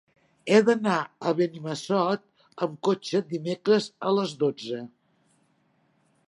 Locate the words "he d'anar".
0.51-0.95